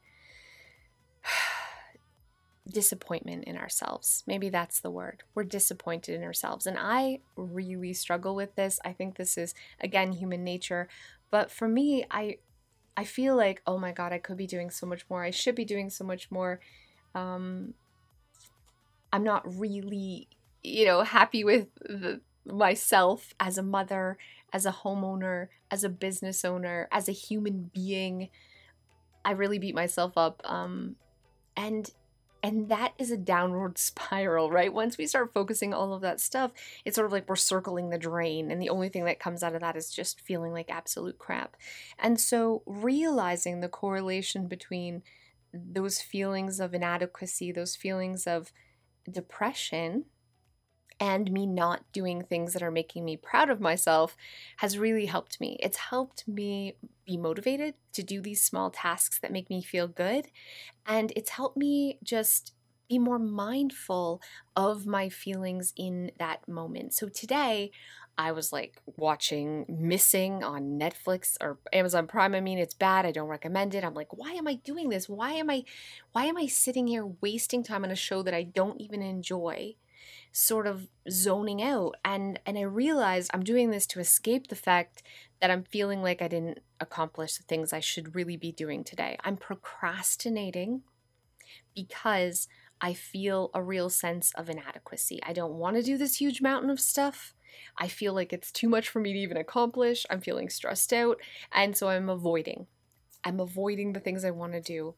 Disappointment 2.71 3.45
in 3.45 3.57
ourselves. 3.57 4.23
Maybe 4.27 4.51
that's 4.51 4.81
the 4.81 4.91
word. 4.91 5.23
We're 5.35 5.45
disappointed 5.45 6.15
in 6.15 6.23
ourselves. 6.23 6.67
And 6.67 6.77
I 6.79 7.21
really 7.37 7.93
struggle 7.93 8.35
with 8.35 8.55
this. 8.57 8.79
I 8.85 8.93
think 8.93 9.17
this 9.17 9.39
is 9.39 9.55
again 9.81 10.13
human 10.13 10.45
nature, 10.45 10.89
but 11.31 11.51
for 11.51 11.69
me, 11.69 12.05
I 12.11 12.39
I 12.97 13.05
feel 13.05 13.37
like, 13.37 13.63
oh 13.67 13.79
my 13.79 13.93
god, 13.93 14.13
I 14.13 14.19
could 14.19 14.37
be 14.37 14.47
doing 14.47 14.71
so 14.71 14.87
much 14.87 15.05
more. 15.09 15.23
I 15.23 15.31
should 15.31 15.55
be 15.55 15.65
doing 15.65 15.91
so 15.91 16.05
much 16.05 16.31
more. 16.31 16.61
Um 17.15 17.75
I'm 19.13 19.25
not 19.25 19.59
really, 19.59 20.29
you 20.63 20.85
know, 20.85 21.03
happy 21.03 21.45
with 21.45 21.69
the, 21.77 22.21
myself 22.45 23.33
as 23.41 23.57
a 23.57 23.63
mother, 23.63 24.19
as 24.53 24.67
a 24.67 24.73
homeowner, 24.73 25.49
as 25.71 25.85
a 25.85 25.89
business 25.89 26.45
owner, 26.45 26.89
as 26.93 27.09
a 27.09 27.13
human 27.13 27.71
being. 27.73 28.29
I 29.25 29.33
really 29.33 29.59
beat 29.59 29.75
myself 29.75 30.19
up 30.19 30.43
um 30.45 30.97
and 31.57 31.91
and 32.43 32.69
that 32.69 32.93
is 32.99 33.11
a 33.11 33.17
downward 33.17 33.79
spiral, 33.79 34.51
right? 34.51 34.73
Once 34.73 34.99
we 34.99 35.07
start 35.07 35.33
focusing 35.33 35.73
all 35.73 35.93
of 35.93 36.03
that 36.03 36.21
stuff, 36.21 36.53
it's 36.85 36.97
sort 36.97 37.07
of 37.07 37.13
like 37.13 37.29
we're 37.29 37.37
circling 37.37 37.91
the 37.91 37.99
drain, 37.99 38.51
and 38.51 38.61
the 38.61 38.71
only 38.71 38.89
thing 38.89 39.05
that 39.05 39.21
comes 39.21 39.43
out 39.43 39.55
of 39.55 39.61
that 39.61 39.77
is 39.77 39.91
just 39.91 40.21
feeling 40.21 40.53
like 40.53 40.71
absolute 40.71 41.19
crap. 41.19 41.57
And 41.99 42.21
so, 42.21 42.63
realizing 42.67 43.61
the 43.61 43.69
correlation 43.69 44.49
between 44.49 45.03
those 45.53 46.01
feelings 46.01 46.61
of 46.61 46.75
inadequacy, 46.75 47.53
those 47.53 47.75
feelings 47.75 48.27
of 48.27 48.53
depression, 49.11 50.05
and 51.01 51.31
me 51.31 51.47
not 51.47 51.85
doing 51.93 52.23
things 52.23 52.53
that 52.53 52.63
are 52.63 52.71
making 52.71 53.05
me 53.05 53.17
proud 53.17 53.51
of 53.51 53.61
myself 53.61 54.17
has 54.59 54.79
really 54.79 55.07
helped 55.07 55.41
me. 55.41 55.57
It's 55.61 55.77
helped 55.77 56.27
me 56.27 56.75
be 57.07 57.17
motivated 57.17 57.75
to 57.93 58.03
do 58.03 58.21
these 58.21 58.43
small 58.43 58.71
tasks 58.71 59.19
that 59.21 59.33
make 59.33 59.49
me 59.49 59.63
feel 59.63 59.87
good. 59.87 60.27
And 60.87 61.13
it's 61.15 61.31
helped 61.31 61.57
me 61.57 61.99
just 62.03 62.53
be 62.89 62.99
more 62.99 63.19
mindful 63.19 64.21
of 64.57 64.87
my 64.87 65.09
feelings 65.09 65.73
in 65.77 66.11
that 66.19 66.49
moment. 66.49 66.95
So 66.95 67.09
today, 67.09 67.71
I 68.17 68.33
was 68.33 68.53
like 68.53 68.83
watching 68.97 69.65
Missing 69.69 70.43
on 70.43 70.79
Netflix 70.79 71.37
or 71.41 71.59
Amazon 71.73 72.09
Prime. 72.09 72.35
I 72.35 72.41
mean, 72.41 72.59
it's 72.59 72.75
bad. 72.75 73.07
I 73.07 73.13
don't 73.13 73.29
recommend 73.29 73.77
it. 73.77 73.85
I'm 73.85 73.95
like, 73.95 74.17
why 74.17 74.33
am 74.33 74.49
I 74.49 74.55
doing 74.55 74.89
this? 74.89 75.09
Why 75.09 75.33
am 75.33 75.49
I 75.49 75.63
why 76.13 76.25
am 76.25 76.37
I 76.37 76.47
sitting 76.47 76.89
here 76.89 77.07
wasting 77.21 77.63
time 77.63 77.85
on 77.85 77.93
a 77.93 77.97
show 77.97 78.23
that 78.25 78.35
I 78.35 78.43
don't 78.43 78.81
even 78.81 79.03
enjoy? 79.03 79.77
Sort 80.33 80.67
of 80.67 80.89
zoning 81.11 81.63
out 81.63 81.97
and 82.05 82.39
and 82.47 82.59
I 82.59 82.63
realized 82.63 83.31
I'm 83.35 83.43
doing 83.43 83.71
this 83.71 83.87
to 83.89 84.01
escape 84.01 84.49
the 84.49 84.55
fact 84.55 85.03
that 85.41 85.51
I'm 85.51 85.65
feeling 85.65 86.03
like 86.03 86.23
I 86.23 86.29
didn't 86.29 86.61
accomplish 86.81 87.37
the 87.37 87.45
things 87.45 87.73
I 87.73 87.81
should 87.81 88.15
really 88.15 88.37
be 88.37 88.53
doing 88.53 88.85
today. 88.85 89.17
I'm 89.25 89.37
procrastinating 89.37 90.83
because 91.75 92.49
I 92.81 92.95
feel 92.95 93.51
a 93.55 93.63
real 93.63 93.91
sense 93.91 94.33
of 94.35 94.49
inadequacy. 94.49 95.21
I 95.25 95.33
don't 95.33 95.55
want 95.55 95.77
to 95.77 95.83
do 95.83 95.97
this 95.97 96.17
huge 96.17 96.41
mountain 96.41 96.71
of 96.71 96.81
stuff. 96.81 97.35
I 97.77 97.89
feel 97.89 98.13
like 98.13 98.33
it's 98.33 98.53
too 98.53 98.69
much 98.69 98.89
for 98.89 99.01
me 99.01 99.13
to 99.13 99.19
even 99.19 99.37
accomplish. 99.37 100.07
I'm 100.11 100.21
feeling 100.21 100.49
stressed 100.49 100.93
out. 100.93 101.19
And 101.53 101.77
so 101.77 101.89
I'm 101.89 102.09
avoiding. 102.09 102.67
I'm 103.25 103.41
avoiding 103.41 103.93
the 103.93 104.01
things 104.01 104.25
I 104.25 104.31
want 104.31 104.53
to 104.53 104.61
do. 104.61 104.95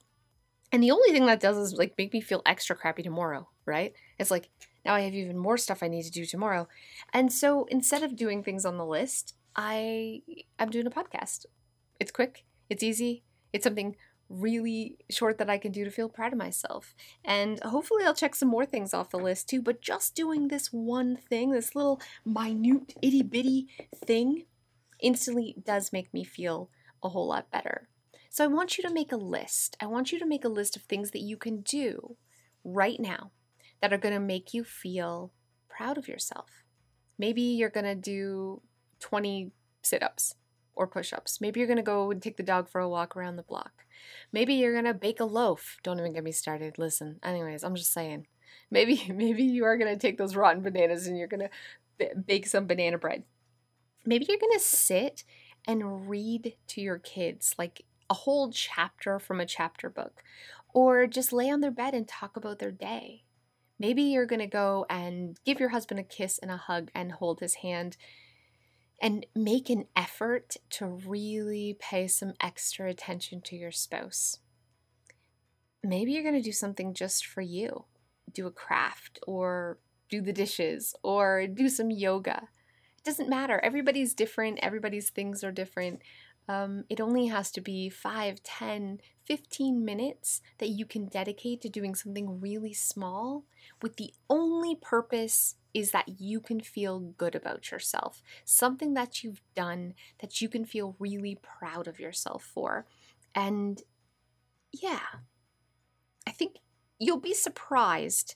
And 0.73 0.83
the 0.83 0.91
only 0.91 1.11
thing 1.11 1.27
that 1.27 1.41
does 1.41 1.57
is 1.57 1.75
like 1.75 1.95
make 1.97 2.13
me 2.13 2.21
feel 2.21 2.43
extra 2.47 2.77
crappy 2.77 3.03
tomorrow, 3.03 3.49
right? 3.65 3.95
It's 4.19 4.31
like 4.31 4.51
now 4.85 4.95
I 4.95 5.01
have 5.01 5.15
even 5.15 5.39
more 5.39 5.59
stuff 5.59 5.83
I 5.83 5.89
need 5.89 6.05
to 6.05 6.11
do 6.11 6.25
tomorrow. 6.25 6.69
And 7.13 7.33
so 7.33 7.65
instead 7.67 8.03
of 8.03 8.17
doing 8.17 8.43
things 8.43 8.65
on 8.65 8.79
the 8.79 8.87
list, 8.87 9.35
I 9.57 10.23
I'm 10.59 10.71
doing 10.71 10.87
a 10.87 10.91
podcast. 10.91 11.47
It's 11.99 12.13
quick, 12.13 12.45
it's 12.69 12.83
easy, 12.83 13.25
it's 13.53 13.65
something 13.65 13.97
really 14.31 14.97
short 15.11 15.39
that 15.39 15.51
I 15.51 15.59
can 15.59 15.73
do 15.73 15.85
to 15.85 15.91
feel 15.91 16.09
proud 16.09 16.33
of 16.33 16.39
myself. 16.39 16.95
And 17.25 17.61
hopefully, 17.65 18.05
I'll 18.05 18.15
check 18.15 18.35
some 18.35 18.49
more 18.49 18.65
things 18.65 18.95
off 18.95 19.11
the 19.11 19.19
list 19.19 19.49
too. 19.49 19.61
But 19.61 19.83
just 19.83 20.15
doing 20.15 20.49
this 20.49 20.73
one 20.73 21.17
thing, 21.17 21.51
this 21.51 21.75
little 21.75 22.01
minute 22.25 22.95
itty 23.03 23.23
bitty 23.23 23.69
thing, 23.95 24.45
instantly 25.01 25.57
does 25.63 25.93
make 25.93 26.13
me 26.15 26.25
feel 26.25 26.71
a 27.03 27.09
whole 27.09 27.27
lot 27.27 27.51
better. 27.51 27.89
So 28.31 28.45
I 28.45 28.49
want 28.49 28.79
you 28.79 28.85
to 28.85 28.95
make 28.95 29.11
a 29.11 29.17
list. 29.17 29.77
I 29.81 29.87
want 29.87 30.13
you 30.13 30.19
to 30.21 30.27
make 30.27 30.45
a 30.45 30.49
list 30.49 30.77
of 30.77 30.83
things 30.83 31.11
that 31.11 31.21
you 31.21 31.37
can 31.37 31.63
do 31.63 32.17
right 32.63 33.01
now 33.01 33.33
that 33.81 33.93
are 33.93 33.99
going 33.99 34.15
to 34.15 34.21
make 34.21 34.55
you 34.55 34.65
feel 34.65 35.33
proud 35.69 35.99
of 35.99 36.09
yourself. 36.09 36.65
Maybe 37.19 37.43
you're 37.43 37.71
going 37.71 37.85
to 37.85 37.95
do 37.95 38.63
20 39.01 39.53
sit 39.83 40.03
ups 40.03 40.35
or 40.75 40.87
push 40.87 41.13
ups. 41.13 41.41
Maybe 41.41 41.61
you're 41.61 41.67
going 41.67 41.77
to 41.77 41.83
go 41.83 42.11
and 42.11 42.23
take 42.23 42.37
the 42.37 42.43
dog 42.43 42.69
for 42.69 42.81
a 42.81 42.89
walk 42.89 43.17
around 43.17 43.37
the 43.37 43.43
block. 43.43 43.85
Maybe 44.33 44.55
you're 44.55 44.73
going 44.73 44.85
to 44.85 44.95
bake 44.95 45.21
a 45.21 45.25
loaf. 45.25 45.77
Don't 45.83 45.99
even 45.99 46.13
get 46.13 46.25
me 46.25 46.33
started. 46.33 46.79
Listen, 46.79 47.19
anyways, 47.23 47.63
I'm 47.65 47.75
just 47.75 47.93
saying. 47.93 48.27
Maybe 48.71 49.03
maybe 49.15 49.43
you 49.43 49.65
are 49.65 49.77
going 49.77 49.93
to 49.93 50.01
take 50.01 50.19
those 50.19 50.37
rotten 50.37 50.63
bananas 50.63 51.07
and 51.07 51.19
you're 51.19 51.29
going 51.29 51.41
to 51.41 51.51
b- 51.99 52.21
bake 52.27 52.47
some 52.47 52.67
banana 52.67 52.99
bread. 52.99 53.25
Maybe 54.07 54.27
you're 54.29 54.39
going 54.39 54.59
to 54.59 54.65
sit 54.65 55.25
and 55.67 56.09
read 56.09 56.55
to 56.69 56.81
your 56.81 56.99
kids 56.99 57.55
like 57.59 57.85
a 58.09 58.15
whole 58.15 58.51
chapter 58.51 59.19
from 59.19 59.41
a 59.41 59.47
chapter 59.47 59.91
book 59.91 60.23
or 60.73 61.07
just 61.07 61.33
lay 61.33 61.51
on 61.51 61.61
their 61.61 61.71
bed 61.71 61.95
and 61.95 62.09
talk 62.09 62.37
about 62.37 62.59
their 62.59 62.73
day. 62.73 63.25
Maybe 63.81 64.03
you're 64.03 64.27
going 64.27 64.41
to 64.41 64.47
go 64.47 64.85
and 64.91 65.39
give 65.47 65.59
your 65.59 65.71
husband 65.71 65.99
a 65.99 66.05
kiss 66.05 66.39
and 66.39 66.51
a 66.51 66.59
hug 66.59 66.91
and 66.95 67.13
hold 67.13 67.41
his 67.41 67.55
hand 67.55 67.97
and 69.01 69.25
make 69.35 69.71
an 69.71 69.87
effort 69.97 70.57
to 70.69 70.85
really 70.85 71.79
pay 71.81 72.07
some 72.07 72.35
extra 72.41 72.91
attention 72.91 73.41
to 73.41 73.57
your 73.57 73.73
spouse. 73.73 74.39
Maybe 75.83 76.13
you're 76.13 76.23
going 76.23 76.35
to 76.35 76.43
do 76.43 76.53
something 76.53 76.93
just 76.93 77.25
for 77.25 77.41
you 77.41 77.87
do 78.33 78.47
a 78.47 78.53
craft 78.53 79.19
or 79.27 79.79
do 80.09 80.21
the 80.21 80.33
dishes 80.33 80.95
or 81.03 81.47
do 81.49 81.69
some 81.69 81.91
yoga. 81.91 82.49
It 82.99 83.05
doesn't 83.05 83.29
matter. 83.29 83.59
Everybody's 83.61 84.15
different, 84.15 84.61
everybody's 84.63 85.11
things 85.11 85.43
are 85.43 85.51
different. 85.51 86.01
Um, 86.51 86.83
it 86.89 87.01
only 87.01 87.29
has 87.29 87.53
to 87.53 87.61
be 87.61 87.89
5, 87.89 88.43
10, 88.43 89.01
15 89.25 89.85
minutes 89.85 90.43
that 90.59 90.71
you 90.71 90.85
can 90.85 91.07
dedicate 91.07 91.61
to 91.61 91.69
doing 91.69 91.95
something 91.95 92.41
really 92.41 92.73
small 92.73 93.45
with 93.81 93.97
the 93.99 94.13
only 94.29 94.75
purpose 94.75 95.55
is 95.73 95.93
that 95.93 96.21
you 96.21 96.41
can 96.41 96.61
feel 96.61 96.99
good 96.99 97.37
about 97.37 97.71
yourself. 97.71 98.21
Something 98.45 98.95
that 98.95 99.23
you've 99.23 99.43
done 99.55 99.95
that 100.21 100.41
you 100.41 100.49
can 100.49 100.65
feel 100.65 100.97
really 100.99 101.39
proud 101.41 101.87
of 101.87 102.01
yourself 102.01 102.43
for. 102.43 102.85
And 103.33 103.81
yeah, 104.73 105.21
I 106.27 106.33
think 106.33 106.57
you'll 106.99 107.21
be 107.21 107.33
surprised 107.35 108.35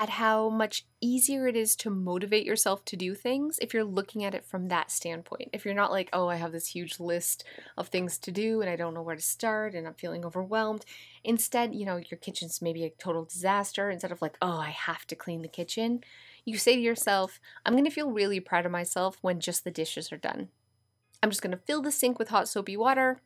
at 0.00 0.08
how 0.08 0.48
much 0.48 0.86
easier 1.02 1.46
it 1.46 1.54
is 1.54 1.76
to 1.76 1.90
motivate 1.90 2.46
yourself 2.46 2.82
to 2.86 2.96
do 2.96 3.14
things 3.14 3.58
if 3.60 3.74
you're 3.74 3.84
looking 3.84 4.24
at 4.24 4.34
it 4.34 4.46
from 4.46 4.68
that 4.68 4.90
standpoint. 4.90 5.50
If 5.52 5.66
you're 5.66 5.74
not 5.74 5.90
like, 5.90 6.08
oh, 6.14 6.26
I 6.26 6.36
have 6.36 6.52
this 6.52 6.68
huge 6.68 6.98
list 6.98 7.44
of 7.76 7.88
things 7.88 8.16
to 8.20 8.32
do 8.32 8.62
and 8.62 8.70
I 8.70 8.76
don't 8.76 8.94
know 8.94 9.02
where 9.02 9.14
to 9.14 9.20
start 9.20 9.74
and 9.74 9.86
I'm 9.86 9.92
feeling 9.92 10.24
overwhelmed. 10.24 10.86
Instead, 11.22 11.74
you 11.74 11.84
know, 11.84 11.98
your 11.98 12.16
kitchen's 12.18 12.62
maybe 12.62 12.82
a 12.84 12.90
total 12.90 13.26
disaster. 13.26 13.90
Instead 13.90 14.10
of 14.10 14.22
like, 14.22 14.38
oh, 14.40 14.56
I 14.56 14.70
have 14.70 15.06
to 15.08 15.14
clean 15.14 15.42
the 15.42 15.48
kitchen, 15.48 16.00
you 16.46 16.56
say 16.56 16.76
to 16.76 16.80
yourself, 16.80 17.38
I'm 17.66 17.76
to 17.84 17.90
feel 17.90 18.10
really 18.10 18.40
proud 18.40 18.64
of 18.64 18.72
myself 18.72 19.18
when 19.20 19.38
just 19.38 19.64
the 19.64 19.70
dishes 19.70 20.10
are 20.10 20.16
done. 20.16 20.48
I'm 21.22 21.28
just 21.28 21.42
to 21.52 21.58
fill 21.58 21.82
the 21.82 21.92
sink 21.92 22.18
with 22.18 22.30
hot 22.30 22.48
soapy 22.48 22.74
water. 22.74 23.20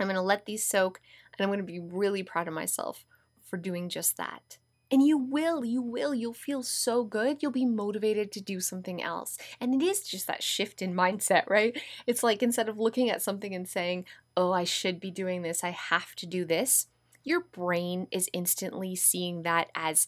I'm 0.00 0.08
to 0.08 0.22
let 0.22 0.46
these 0.46 0.66
soak 0.66 1.00
and 1.38 1.44
I'm 1.44 1.50
to 1.64 1.72
be 1.72 1.78
really 1.78 2.24
proud 2.24 2.48
of 2.48 2.54
myself 2.54 3.04
for 3.44 3.56
doing 3.56 3.88
just 3.88 4.16
that. 4.16 4.58
And 4.92 5.06
you 5.06 5.16
will, 5.16 5.64
you 5.64 5.80
will, 5.80 6.14
you'll 6.14 6.34
feel 6.34 6.62
so 6.62 7.04
good. 7.04 7.38
You'll 7.40 7.52
be 7.52 7.64
motivated 7.64 8.32
to 8.32 8.40
do 8.40 8.60
something 8.60 9.02
else. 9.02 9.38
And 9.60 9.80
it 9.80 9.84
is 9.84 10.02
just 10.02 10.26
that 10.26 10.42
shift 10.42 10.82
in 10.82 10.94
mindset, 10.94 11.48
right? 11.48 11.80
It's 12.06 12.22
like 12.22 12.42
instead 12.42 12.68
of 12.68 12.78
looking 12.78 13.08
at 13.08 13.22
something 13.22 13.54
and 13.54 13.68
saying, 13.68 14.06
oh, 14.36 14.52
I 14.52 14.64
should 14.64 14.98
be 14.98 15.10
doing 15.10 15.42
this, 15.42 15.62
I 15.62 15.70
have 15.70 16.14
to 16.16 16.26
do 16.26 16.44
this, 16.44 16.88
your 17.22 17.40
brain 17.40 18.08
is 18.10 18.30
instantly 18.32 18.96
seeing 18.96 19.42
that 19.42 19.68
as 19.74 20.06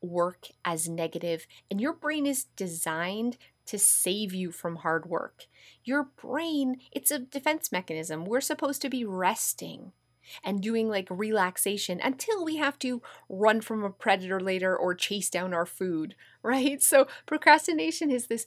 work 0.00 0.48
as 0.64 0.88
negative, 0.88 1.46
and 1.70 1.80
your 1.80 1.92
brain 1.92 2.26
is 2.26 2.44
designed 2.56 3.36
to 3.66 3.78
save 3.78 4.32
you 4.32 4.50
from 4.50 4.76
hard 4.76 5.06
work. 5.06 5.46
Your 5.84 6.04
brain, 6.04 6.76
it's 6.90 7.10
a 7.10 7.18
defense 7.18 7.70
mechanism. 7.70 8.24
We're 8.24 8.40
supposed 8.40 8.80
to 8.82 8.88
be 8.88 9.04
resting 9.04 9.92
and 10.44 10.62
doing 10.62 10.88
like 10.88 11.08
relaxation 11.10 12.00
until 12.02 12.44
we 12.44 12.56
have 12.56 12.78
to 12.80 13.02
run 13.28 13.60
from 13.60 13.84
a 13.84 13.90
predator 13.90 14.40
later 14.40 14.76
or 14.76 14.94
chase 14.94 15.30
down 15.30 15.54
our 15.54 15.66
food, 15.66 16.14
right? 16.42 16.82
So 16.82 17.06
procrastination 17.26 18.10
is 18.10 18.26
this 18.26 18.46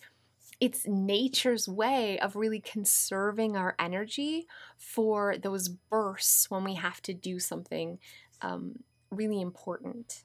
it's 0.59 0.85
nature's 0.85 1.67
way 1.67 2.19
of 2.19 2.35
really 2.35 2.59
conserving 2.59 3.57
our 3.57 3.75
energy 3.79 4.45
for 4.77 5.35
those 5.35 5.69
bursts 5.69 6.51
when 6.51 6.63
we 6.63 6.75
have 6.75 7.01
to 7.01 7.15
do 7.15 7.39
something 7.39 7.97
um, 8.43 8.83
really 9.09 9.41
important. 9.41 10.23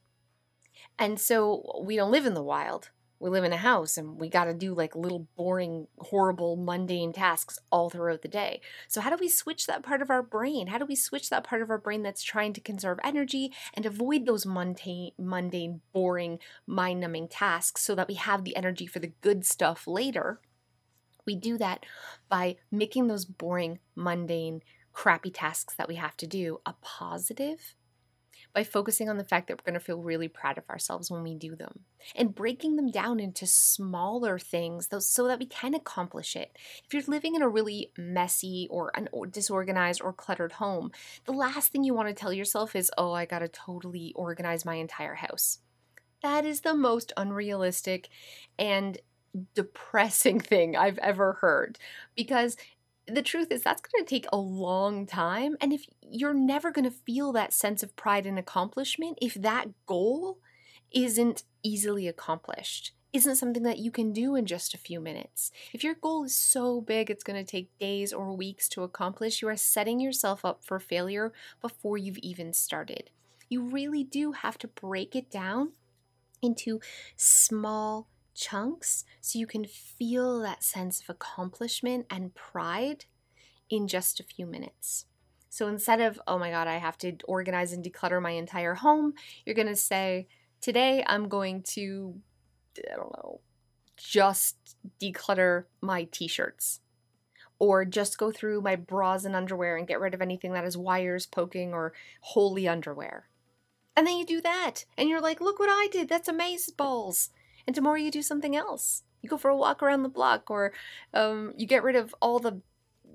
And 0.99 1.19
so 1.19 1.81
we 1.83 1.97
don't 1.97 2.11
live 2.11 2.27
in 2.27 2.35
the 2.35 2.43
wild 2.43 2.91
we 3.19 3.31
live 3.31 3.45
in 3.45 3.53
a 3.53 3.59
house 3.59 3.97
and 3.97 4.21
we 4.21 4.29
got 4.29 4.45
to 4.45 4.55
do 4.55 4.75
like 4.75 4.95
little 4.95 5.27
boring, 5.37 5.87
horrible, 5.99 6.57
mundane 6.57 7.13
tasks 7.13 7.59
all 7.71 7.89
throughout 7.89 8.23
the 8.23 8.29
day. 8.29 8.61
So, 8.89 9.01
how 9.01 9.11
do 9.11 9.17
we 9.19 9.29
switch 9.29 9.67
that 9.67 9.83
part 9.83 10.03
of 10.03 10.11
our 10.11 10.23
brain? 10.23 10.69
How 10.69 10.79
do 10.79 10.87
we 10.87 10.97
switch 10.97 11.31
that 11.31 11.45
part 11.45 11.63
of 11.63 11.71
our 11.71 11.79
brain 11.79 12.03
that's 12.03 12.23
trying 12.23 12.53
to 12.55 12.61
conserve 12.61 12.99
energy 13.03 13.53
and 13.75 13.87
avoid 13.87 14.27
those 14.27 14.45
mundane, 14.45 15.13
mundane 15.19 15.81
boring, 15.93 16.39
mind 16.67 17.01
numbing 17.01 17.29
tasks 17.29 17.83
so 17.83 17.95
that 17.95 18.09
we 18.09 18.15
have 18.15 18.45
the 18.45 18.57
energy 18.57 18.87
for 18.87 18.99
the 18.99 19.13
good 19.21 19.45
stuff 19.47 19.87
later? 19.87 20.41
We 21.27 21.35
do 21.35 21.59
that 21.59 21.85
by 22.29 22.57
making 22.71 23.09
those 23.09 23.25
boring, 23.25 23.81
mundane, 23.95 24.63
crappy 24.93 25.31
tasks 25.31 25.75
that 25.75 25.89
we 25.89 25.97
have 25.97 26.17
to 26.19 26.27
do 26.27 26.61
a 26.65 26.75
positive 26.81 27.75
by 28.53 28.65
focusing 28.65 29.09
on 29.09 29.19
the 29.19 29.25
fact 29.25 29.49
that 29.49 29.55
we're 29.55 29.71
going 29.71 29.79
to 29.79 29.85
feel 29.85 30.03
really 30.03 30.29
proud 30.29 30.59
of 30.59 30.69
ourselves 30.71 31.11
when 31.11 31.23
we 31.23 31.35
do 31.35 31.55
them 31.55 31.81
and 32.15 32.35
breaking 32.35 32.77
them 32.77 32.91
down 32.91 33.21
into 33.21 33.47
smaller 33.47 34.39
things 34.39 34.89
so 35.01 35.27
that 35.27 35.39
we 35.39 35.47
can 35.47 35.75
accomplish 35.75 36.37
it. 36.37 36.57
If 36.85 36.95
you're 36.95 37.03
living 37.07 37.35
in 37.35 37.43
a 37.43 37.49
really 37.49 37.93
messy 37.99 38.67
or 38.71 38.91
an 38.95 39.09
disorganized 39.31 40.01
or 40.03 40.13
cluttered 40.13 40.53
home, 40.53 40.93
the 41.25 41.33
last 41.33 41.73
thing 41.73 41.85
you 41.85 41.95
want 41.95 42.09
to 42.09 42.15
tell 42.15 42.33
yourself 42.33 42.77
is, 42.77 42.91
oh, 42.97 43.13
I 43.13 43.25
got 43.25 43.41
to 43.41 43.49
totally 43.49 44.13
organize 44.15 44.65
my 44.65 44.77
entire 44.77 45.15
house. 45.15 45.59
That 46.23 46.45
is 46.45 46.63
the 46.63 46.75
most 46.75 47.13
unrealistic 47.17 48.09
and 48.59 48.99
depressing 49.55 50.41
thing 50.53 50.77
I've 50.77 50.99
ever 50.99 51.35
heard 51.35 51.79
because 52.15 52.57
the 53.09 53.23
truth 53.23 53.51
is 53.51 53.63
that's 53.63 53.83
going 53.83 54.05
to 54.05 54.09
take 54.09 54.27
a 54.33 54.37
long 54.37 55.07
time 55.07 55.57
and 55.61 55.73
if 55.73 55.87
you're 56.03 56.35
never 56.35 56.71
going 56.71 56.85
to 56.85 56.91
feel 56.91 57.33
that 57.33 57.53
sense 57.53 57.83
of 57.83 57.95
pride 57.97 58.27
and 58.27 58.39
accomplishment 58.39 59.19
if 59.23 59.35
that 59.35 59.69
goal 59.87 60.39
isn't 60.93 61.45
easily 61.63 62.09
accomplished 62.09 62.93
isn't 63.17 63.37
something 63.37 63.63
that 63.63 63.79
you 63.79 63.91
can 63.91 64.13
do 64.13 64.35
in 64.35 64.47
just 64.47 64.75
a 64.75 64.79
few 64.79 65.01
minutes. 65.01 65.51
If 65.73 65.83
your 65.83 65.95
goal 65.95 66.25
is 66.25 66.37
so 66.37 66.81
big 66.81 67.11
it's 67.11 67.25
going 67.25 67.43
to 67.43 67.51
take 67.51 67.77
days 67.79 68.13
or 68.13 68.37
weeks 68.37 68.69
to 68.71 68.83
accomplish, 68.83 69.41
you 69.41 69.49
are 69.49 69.57
setting 69.57 69.99
yourself 70.01 70.45
up 70.45 70.63
for 70.65 70.79
failure 70.79 71.33
before 71.61 71.97
you've 71.97 72.19
even 72.19 72.53
started. 72.53 73.11
You 73.49 73.63
really 73.63 74.05
do 74.05 74.33
have 74.33 74.59
to 74.59 74.69
break 74.69 75.17
it 75.17 75.31
down 75.31 75.73
into 76.43 76.81
small 77.17 78.09
chunks 78.37 79.05
so 79.21 79.39
you 79.39 79.47
can 79.47 79.65
feel 79.65 80.41
that 80.41 80.63
sense 80.63 81.01
of 81.01 81.09
accomplishment 81.09 82.07
and 82.11 82.35
pride 82.35 83.07
in 83.69 83.89
just 83.89 84.21
a 84.21 84.25
few 84.25 84.47
minutes. 84.47 85.07
So 85.49 85.69
instead 85.69 86.01
of, 86.01 86.21
oh 86.27 86.39
my 86.39 86.51
God, 86.51 86.69
I 86.69 86.77
have 86.77 86.99
to 86.99 87.17
organize 87.27 87.73
and 87.73 87.85
declutter 87.85 88.21
my 88.21 88.33
entire 88.33 88.75
home, 88.75 89.15
you're 89.45 89.55
going 89.55 89.67
to 89.69 89.77
say, 89.77 90.29
today 90.61 91.03
I'm 91.07 91.29
going 91.29 91.63
to, 91.63 92.15
I 92.93 92.97
don't 92.97 93.17
know, 93.17 93.41
just 93.97 94.57
declutter 95.01 95.65
my 95.81 96.05
t 96.05 96.29
shirts. 96.29 96.81
Or 97.59 97.87
just 97.87 98.19
go 98.19 98.31
through 98.31 98.61
my 98.61 98.77
bras 98.77 99.25
and 99.25 99.35
underwear 99.35 99.79
and 99.79 99.89
get 99.89 99.99
rid 99.99 100.13
of 100.13 100.21
anything 100.21 100.53
that 100.53 100.65
has 100.65 100.77
wires 100.77 101.25
poking 101.25 101.73
or 101.73 101.95
holy 102.21 102.69
underwear. 102.69 103.31
And 103.97 104.07
then 104.07 104.19
you 104.19 104.27
do 104.27 104.43
that, 104.43 104.85
and 104.99 105.09
you're 105.09 105.23
like, 105.23 105.41
look 105.41 105.59
what 105.59 105.71
I 105.71 105.89
did. 105.91 106.07
That's 106.07 106.29
amazing 106.29 106.75
balls. 106.77 107.31
And 107.67 107.75
tomorrow 107.75 107.97
you 107.97 108.11
do 108.11 108.23
something 108.23 108.57
else. 108.57 109.03
You 109.23 109.29
go 109.29 109.37
for 109.37 109.51
a 109.51 109.57
walk 109.57 109.83
around 109.83 110.03
the 110.03 110.09
block, 110.09 110.51
or 110.51 110.73
um, 111.13 111.53
you 111.57 111.67
get 111.67 111.83
rid 111.83 111.97
of 111.97 112.15
all 112.21 112.39
the 112.39 112.61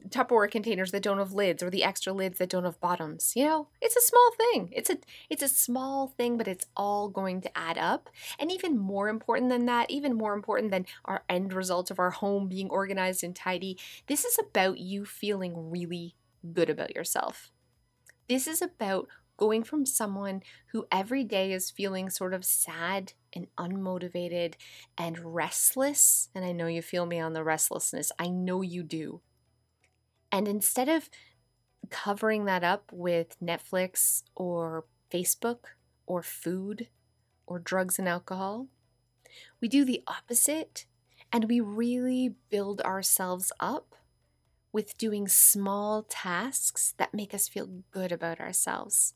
Tupperware 0.09 0.49
containers 0.49 0.91
that 0.91 1.03
don't 1.03 1.19
have 1.19 1.33
lids 1.33 1.61
or 1.61 1.69
the 1.69 1.83
extra 1.83 2.11
lids 2.11 2.39
that 2.39 2.49
don't 2.49 2.63
have 2.63 2.79
bottoms. 2.79 3.33
You 3.35 3.45
know, 3.45 3.67
it's 3.81 3.95
a 3.95 4.01
small 4.01 4.31
thing. 4.37 4.69
It's 4.71 4.89
a 4.89 4.97
it's 5.29 5.43
a 5.43 5.47
small 5.47 6.07
thing, 6.07 6.37
but 6.37 6.47
it's 6.47 6.65
all 6.75 7.07
going 7.07 7.41
to 7.41 7.57
add 7.57 7.77
up. 7.77 8.09
And 8.39 8.51
even 8.51 8.77
more 8.77 9.09
important 9.09 9.49
than 9.49 9.65
that, 9.67 9.91
even 9.91 10.15
more 10.15 10.33
important 10.33 10.71
than 10.71 10.85
our 11.05 11.23
end 11.29 11.53
result 11.53 11.91
of 11.91 11.99
our 11.99 12.09
home 12.09 12.47
being 12.47 12.69
organized 12.69 13.23
and 13.23 13.35
tidy, 13.35 13.77
this 14.07 14.25
is 14.25 14.39
about 14.39 14.79
you 14.79 15.05
feeling 15.05 15.69
really 15.69 16.15
good 16.51 16.69
about 16.69 16.95
yourself. 16.95 17.51
This 18.27 18.47
is 18.47 18.61
about 18.61 19.07
going 19.37 19.63
from 19.63 19.85
someone 19.85 20.41
who 20.67 20.87
every 20.91 21.23
day 21.23 21.51
is 21.51 21.69
feeling 21.69 22.09
sort 22.09 22.33
of 22.33 22.45
sad 22.45 23.13
and 23.33 23.47
unmotivated 23.57 24.55
and 24.97 25.35
restless, 25.35 26.29
and 26.35 26.45
I 26.45 26.51
know 26.51 26.67
you 26.67 26.81
feel 26.81 27.05
me 27.05 27.19
on 27.19 27.33
the 27.33 27.43
restlessness. 27.43 28.11
I 28.19 28.27
know 28.27 28.61
you 28.61 28.83
do 28.83 29.21
and 30.31 30.47
instead 30.47 30.87
of 30.89 31.09
covering 31.89 32.45
that 32.45 32.63
up 32.63 32.91
with 32.91 33.35
Netflix 33.43 34.23
or 34.35 34.85
Facebook 35.11 35.65
or 36.05 36.23
food 36.23 36.87
or 37.45 37.59
drugs 37.59 37.99
and 37.99 38.07
alcohol, 38.07 38.67
we 39.59 39.67
do 39.67 39.83
the 39.83 40.03
opposite 40.07 40.85
and 41.33 41.45
we 41.49 41.59
really 41.59 42.35
build 42.49 42.81
ourselves 42.81 43.51
up 43.59 43.95
with 44.71 44.97
doing 44.97 45.27
small 45.27 46.03
tasks 46.03 46.93
that 46.97 47.13
make 47.13 47.33
us 47.33 47.49
feel 47.49 47.83
good 47.91 48.11
about 48.11 48.39
ourselves. 48.39 49.15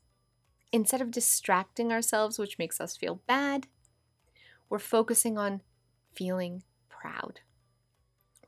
Instead 0.74 1.00
of 1.00 1.12
distracting 1.12 1.93
ourselves, 1.93 2.38
which 2.38 2.57
makes 2.60 2.81
us 2.81 2.98
feel 2.98 3.22
bad, 3.27 3.67
we're 4.69 4.79
focusing 4.79 5.38
on 5.38 5.62
feeling 6.13 6.63
proud. 6.89 7.41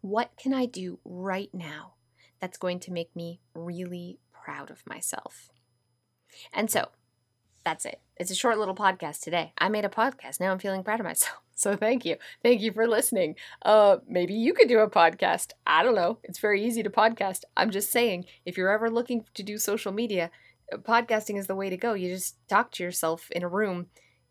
What 0.02 0.32
can 0.38 0.54
I 0.54 0.66
do 0.66 1.00
right 1.04 1.50
now 1.54 1.96
that's 2.40 2.58
going 2.58 2.80
to 2.82 2.92
make 2.92 3.16
me 3.16 3.42
really 3.54 4.20
proud 4.32 4.72
of 4.72 4.86
myself. 4.86 5.50
And 6.54 6.70
so 6.70 6.90
that's 7.66 7.86
it. 7.86 8.00
It's 8.16 8.32
a 8.32 8.36
short 8.36 8.58
little 8.58 8.76
podcast 8.76 9.22
today. 9.22 9.54
I 9.58 9.70
made 9.70 9.86
a 9.86 9.90
podcast. 9.90 10.40
Now 10.40 10.52
I'm 10.52 10.60
feeling 10.60 10.84
proud 10.84 11.00
of 11.00 11.06
myself. 11.06 11.38
So 11.60 11.76
thank 11.76 12.06
you. 12.06 12.18
Thank 12.44 12.62
you 12.62 12.72
for 12.72 12.88
listening. 12.88 13.34
Uh 13.64 13.98
maybe 14.08 14.36
you 14.36 14.54
could 14.54 14.68
do 14.68 14.78
a 14.78 14.88
podcast. 14.88 15.54
I 15.66 15.82
don't 15.82 15.96
know. 15.96 16.20
It's 16.22 16.38
very 16.38 16.64
easy 16.64 16.84
to 16.84 16.92
podcast. 16.92 17.46
I'm 17.58 17.72
just 17.72 17.92
saying 17.92 18.26
if 18.46 18.58
you're 18.58 18.70
ever 18.70 18.92
looking 18.92 19.26
to 19.34 19.42
do 19.42 19.58
social 19.58 19.92
media, 19.92 20.30
podcasting 20.72 21.36
is 21.36 21.48
the 21.48 21.56
way 21.56 21.72
to 21.72 21.76
go. 21.76 21.96
You 21.96 22.14
just 22.14 22.38
talk 22.48 22.72
to 22.74 22.84
yourself 22.84 23.32
in 23.32 23.42
a 23.42 23.48
room 23.50 23.88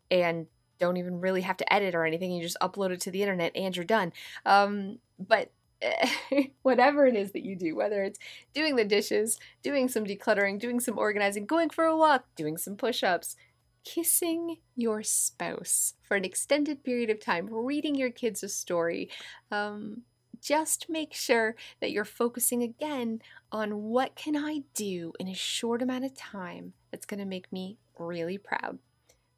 and 0.09 0.47
don't 0.79 0.97
even 0.97 1.19
really 1.19 1.41
have 1.41 1.57
to 1.57 1.73
edit 1.73 1.95
or 1.95 2.05
anything. 2.05 2.31
You 2.31 2.41
just 2.41 2.57
upload 2.61 2.91
it 2.91 3.01
to 3.01 3.11
the 3.11 3.21
internet 3.21 3.51
and 3.55 3.75
you're 3.75 3.85
done. 3.85 4.13
Um 4.45 4.99
but 5.19 5.51
whatever 6.63 7.05
it 7.05 7.15
is 7.15 7.31
that 7.31 7.45
you 7.45 7.55
do, 7.55 7.75
whether 7.75 8.03
it's 8.03 8.19
doing 8.53 8.75
the 8.75 8.85
dishes, 8.85 9.39
doing 9.61 9.87
some 9.87 10.05
decluttering, 10.05 10.59
doing 10.59 10.79
some 10.79 10.97
organizing, 10.97 11.45
going 11.45 11.69
for 11.69 11.85
a 11.85 11.95
walk, 11.95 12.25
doing 12.35 12.57
some 12.57 12.75
push 12.75 13.03
ups, 13.03 13.35
kissing 13.83 14.57
your 14.75 15.03
spouse 15.03 15.93
for 16.01 16.17
an 16.17 16.25
extended 16.25 16.83
period 16.83 17.09
of 17.09 17.19
time, 17.19 17.47
reading 17.49 17.95
your 17.95 18.11
kids 18.11 18.43
a 18.43 18.49
story. 18.49 19.09
Um, 19.51 20.01
just 20.41 20.87
make 20.89 21.13
sure 21.13 21.55
that 21.79 21.91
you're 21.91 22.05
focusing 22.05 22.61
again 22.61 23.21
on 23.51 23.83
what 23.83 24.15
can 24.15 24.35
I 24.35 24.63
do 24.73 25.13
in 25.19 25.27
a 25.27 25.33
short 25.33 25.81
amount 25.81 26.05
of 26.05 26.15
time 26.15 26.73
that's 26.91 27.05
going 27.05 27.19
to 27.19 27.25
make 27.25 27.51
me 27.51 27.77
really 27.97 28.37
proud. 28.37 28.77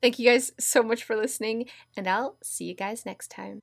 Thank 0.02 0.20
you 0.20 0.30
guys 0.30 0.52
so 0.60 0.82
much 0.84 1.04
for 1.04 1.16
listening, 1.16 1.70
and 1.98 2.08
I'll 2.08 2.38
see 2.44 2.66
you 2.66 2.76
guys 2.76 3.06
next 3.06 3.30
time. 3.30 3.60